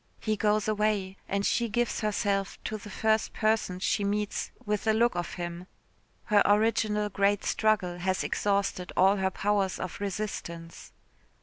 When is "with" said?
4.65-4.87